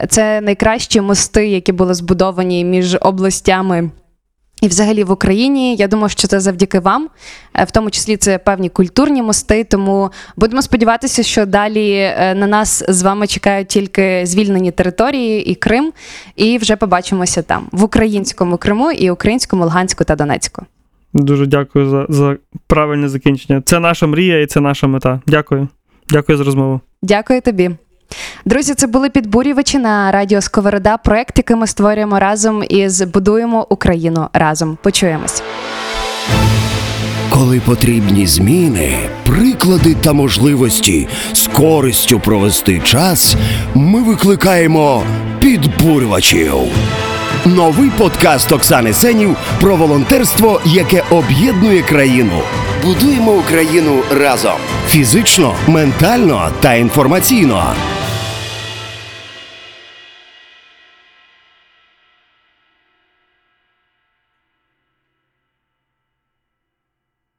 [0.09, 3.91] Це найкращі мости, які були збудовані між областями.
[4.62, 7.09] І взагалі в Україні я думаю, що це завдяки вам,
[7.59, 9.64] Е, в тому числі це певні культурні мости.
[9.64, 15.54] Тому будемо сподіватися, що далі е, на нас з вами чекають тільки звільнені території і
[15.54, 15.92] Крим,
[16.36, 20.62] і вже побачимося там в українському Криму і українському Луганську та Донецьку.
[21.14, 22.36] Дуже дякую за, за
[22.66, 23.62] правильне закінчення.
[23.64, 25.20] Це наша мрія і це наша мета.
[25.26, 25.68] Дякую.
[26.09, 26.80] Дякую за розмову.
[27.02, 27.70] Дякую тобі.
[28.44, 34.28] Друзі, це були підбурювачі на радіо Сковорода, проект, який ми створюємо разом із Будуємо Україну
[34.32, 34.78] разом.
[34.82, 35.42] Почуємось.
[37.30, 43.36] Коли потрібні зміни, приклади та можливості з користю провести час,
[43.74, 45.02] ми викликаємо
[45.40, 46.54] підбурювачів.
[47.47, 52.43] Новий подкаст Оксани Сенів про волонтерство, яке об'єднує країну.
[52.84, 54.57] Будуємо Україну разом
[54.89, 57.74] фізично, ментально та інформаційно.